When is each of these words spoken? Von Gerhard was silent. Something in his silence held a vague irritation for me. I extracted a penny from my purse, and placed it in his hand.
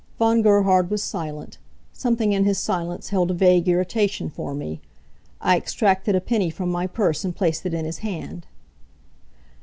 Von 0.17 0.41
Gerhard 0.41 0.89
was 0.89 1.03
silent. 1.03 1.59
Something 1.93 2.33
in 2.33 2.43
his 2.43 2.57
silence 2.57 3.09
held 3.09 3.29
a 3.29 3.35
vague 3.35 3.67
irritation 3.69 4.31
for 4.31 4.55
me. 4.55 4.81
I 5.39 5.55
extracted 5.57 6.15
a 6.15 6.19
penny 6.19 6.49
from 6.49 6.69
my 6.71 6.87
purse, 6.87 7.23
and 7.23 7.35
placed 7.35 7.67
it 7.67 7.73
in 7.75 7.85
his 7.85 7.99
hand. 7.99 8.47